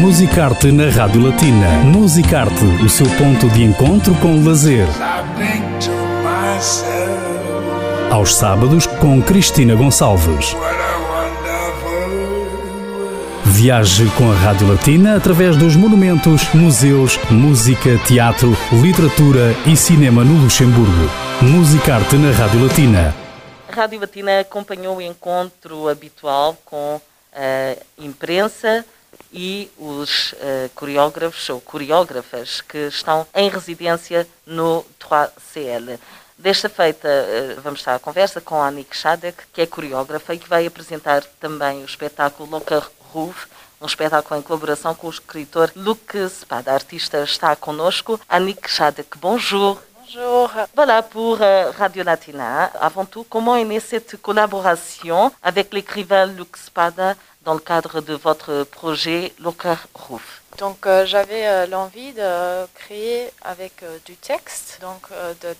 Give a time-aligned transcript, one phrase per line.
[0.00, 1.68] Musicarte na Rádio Latina.
[1.84, 4.86] Musicarte, o seu ponto de encontro com o lazer.
[8.10, 10.54] Aos sábados com Cristina Gonçalves.
[13.46, 20.42] Viaje com a Rádio Latina através dos monumentos, museus, música, teatro, literatura e cinema no
[20.42, 21.10] Luxemburgo.
[21.40, 23.14] Musicarte na Rádio Latina.
[23.66, 27.00] A Rádio Latina acompanhou o encontro habitual com
[27.34, 28.84] a imprensa
[29.32, 35.98] e os uh, coreógrafos ou coreógrafas que estão em residência no 3CL.
[36.38, 40.38] Desta feita, uh, vamos estar à conversa com a Annick Shadek, que é coreógrafa e
[40.38, 43.46] que vai apresentar também o espetáculo Locker Roof,
[43.80, 46.72] um espetáculo em colaboração com o escritor Luc Spada.
[46.72, 48.20] A artista está connosco.
[48.28, 49.80] Annick Shadek, bonjour.
[50.06, 50.50] Bonjour.
[50.74, 52.70] Voilà pour euh, Radio Latina.
[52.80, 58.12] Avant tout, comment est née cette collaboration avec l'écrivain Luc Spada dans le cadre de
[58.12, 64.78] votre projet Locker Roof donc euh, j'avais euh, l'envie de créer avec euh, du texte,
[64.80, 65.08] donc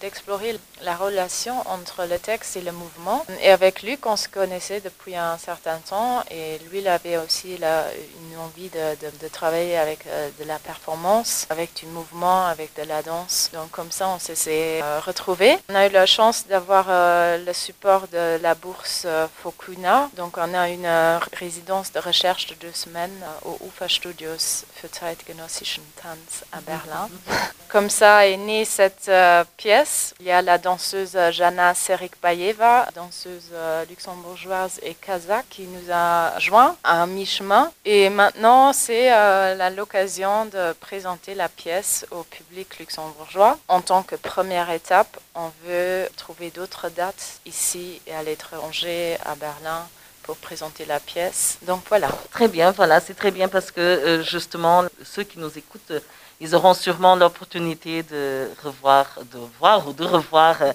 [0.00, 3.24] d'explorer la relation entre le texte et le mouvement.
[3.40, 7.56] Et avec Luc, on se connaissait depuis un certain temps et lui, il avait aussi
[7.56, 10.04] une envie de, travailler avec
[10.38, 13.50] de la performance, avec du mouvement, avec de la danse.
[13.52, 15.58] Donc comme ça, on s'est retrouvés.
[15.70, 19.06] On a eu la chance d'avoir le support de la bourse
[19.42, 20.10] Fokuna.
[20.16, 26.44] Donc on a une résidence de recherche de deux semaines au UFA Studios zeitgenössischen Tanz
[26.52, 27.08] à Berlin.
[27.68, 30.14] Comme ça est née cette euh, pièce.
[30.20, 36.38] Il y a la danseuse Jana Serikbayeva, danseuse euh, luxembourgeoise et kazakh, qui nous a
[36.38, 37.72] joint à mi-chemin.
[37.84, 43.58] Et maintenant, c'est euh, l'occasion de présenter la pièce au public luxembourgeois.
[43.68, 49.34] En tant que première étape, on veut trouver d'autres dates ici et à l'étranger, à
[49.34, 49.86] Berlin,
[50.26, 51.58] pour présenter la pièce.
[51.62, 52.08] Donc voilà.
[52.30, 56.00] Très bien, voilà, c'est très bien parce que euh, justement, ceux qui nous écoutent, euh,
[56.40, 60.72] ils auront sûrement l'opportunité de revoir, de voir ou de revoir euh,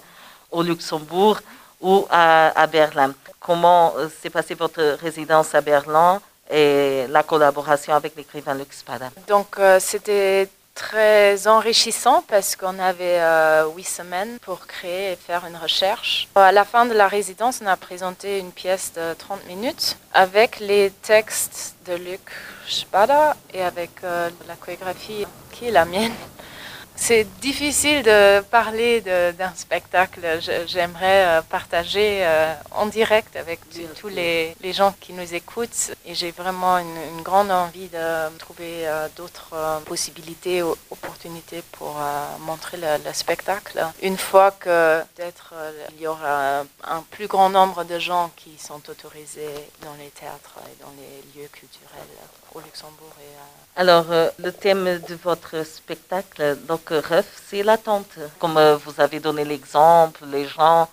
[0.49, 1.39] au Luxembourg
[1.81, 3.13] ou à, Berlin.
[3.39, 9.57] Comment s'est passée votre résidence à Berlin et la collaboration avec l'écrivain Luc Spada Donc
[9.79, 16.27] c'était très enrichissant parce qu'on avait euh, huit semaines pour créer et faire une recherche.
[16.35, 20.59] À la fin de la résidence, on a présenté une pièce de 30 minutes avec
[20.59, 22.21] les textes de Luc
[22.67, 26.13] Spada et avec euh, la chorégraphie qui est la mienne.
[26.95, 30.21] C'est difficile de parler d'un spectacle.
[30.67, 33.59] J'aimerais euh, partager euh, en direct avec
[33.99, 35.91] tous les, gens qui nous écoutent.
[36.05, 41.97] Et j'ai vraiment une, grande envie de trouver euh, d'autres possibilités, opportunités pour
[42.39, 43.79] montrer le, spectacle.
[44.01, 45.53] Une fois que peut-être
[45.95, 50.55] il y aura un plus grand nombre de gens qui sont autorisés dans les théâtres
[50.67, 52.15] et dans les lieux culturels
[52.53, 53.13] au Luxembourg.
[53.21, 54.05] Et, Alors,
[54.37, 56.80] le thème de votre spectacle, donc
[57.47, 58.17] c'est l'attente.
[58.39, 60.89] Comme euh, vous avez donné l'exemple, les gens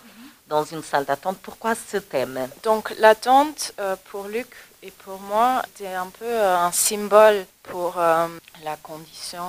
[0.47, 2.49] dans une salle d'attente, pourquoi ce thème?
[2.63, 4.49] Donc l'attente euh, pour Luc
[4.81, 9.45] et pour moi, c'est un peu euh, un symbole pour la condition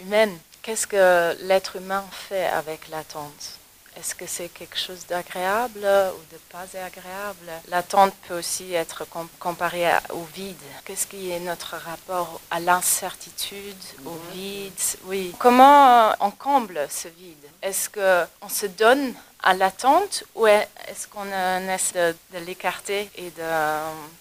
[0.00, 0.36] humaine.
[0.62, 3.59] Qu'est-ce que l'être humain fait avec l'attente?
[3.96, 7.50] Est-ce que c'est quelque chose d'agréable ou de pas agréable?
[7.68, 9.04] L'attente peut aussi être
[9.38, 10.56] comparée au vide.
[10.84, 14.72] Qu'est-ce qui est notre rapport à l'incertitude, au vide?
[15.04, 15.34] Oui.
[15.38, 17.44] Comment on comble ce vide?
[17.62, 21.26] Est-ce qu'on se donne à l'attente ou est-ce qu'on
[21.68, 23.42] essaie de, l'écarter et de,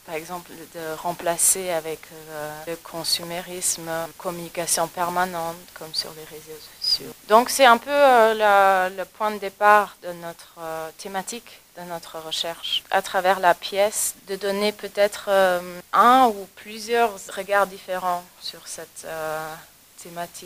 [0.06, 7.13] par exemple, de remplacer avec euh, le consumérisme, communication permanente comme sur les réseaux sociaux?
[7.28, 12.19] Donc c'est un peu euh, le point de départ de notre euh, thématique de notre
[12.19, 15.30] recherche à travers la pièce, de donner peut-être
[15.94, 19.07] un ou plusieurs regards différents sur cette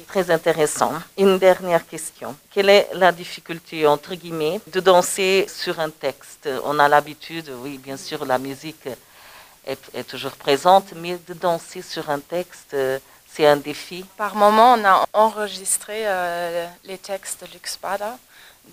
[0.08, 0.94] Très intéressant.
[1.18, 2.36] Une dernière question.
[2.52, 6.50] Quelle est la difficulté, entre guillemets, de danser sur un texte?
[6.64, 8.88] On a l'habitude, oui, bien sûr, la musique
[9.66, 12.76] est, toujours présente, mais de danser sur un texte,
[13.28, 14.06] c'est un défi.
[14.18, 17.80] Par moment, on a enregistré euh, les textes de Lux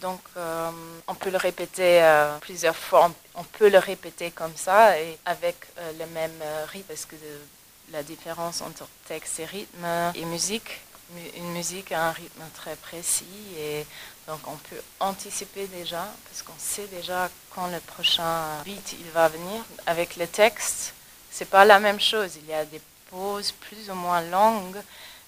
[0.01, 0.71] Donc, euh,
[1.07, 3.11] on peut le répéter euh, plusieurs fois.
[3.35, 5.57] On peut le répéter comme ça et avec
[5.99, 6.43] le même
[6.73, 6.89] rythme.
[6.89, 7.17] Parce que
[7.93, 10.81] la différence entre texte et rythme et musique.
[11.37, 13.25] Une musique a un rythme très précis
[13.59, 13.85] et
[14.29, 19.29] donc on peut anticiper déjà parce qu'on sait déjà quand le prochain beat il va
[19.29, 19.65] venir.
[19.87, 20.95] Avec le texte,
[21.31, 22.37] c'est pas la même chose.
[22.37, 24.81] Il y a des pauses plus ou moins longues,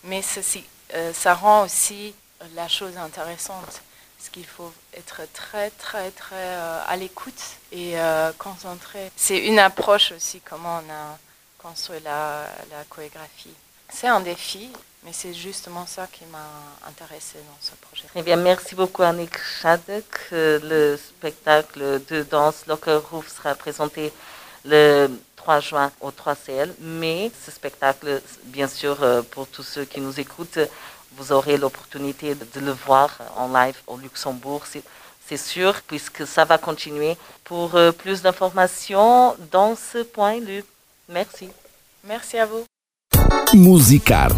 [0.04, 0.64] mais ceci,
[0.94, 2.14] euh, ça rend aussi
[2.54, 3.82] la chose intéressante.
[4.16, 7.42] Parce qu'il faut être très, très, très euh, à l'écoute
[7.72, 9.10] et euh, concentré.
[9.16, 11.18] C'est une approche aussi, comment on a
[11.62, 13.54] construit la, la chorégraphie.
[13.88, 14.70] c'est un défi,
[15.04, 18.04] mais c'est justement ça qui m'a intéressée dans ce projet.
[18.08, 20.30] Très bien, merci beaucoup Annick Schadek.
[20.30, 24.12] Le spectacle de danse Lockerhof sera présenté
[24.64, 30.00] le 3 juin au 3CL, mais ce spectacle, bien sûr, euh, pour tous ceux qui
[30.00, 30.60] nous écoutent,
[31.16, 36.58] vous aurez l'opportunité de le voir en live au Luxembourg, c'est sûr, puisque ça va
[36.58, 37.16] continuer.
[37.44, 40.66] Pour euh, plus d'informations dans ce point, Luc,
[41.08, 41.48] merci.
[42.04, 42.64] Merci à vous.
[43.54, 44.36] Musicarte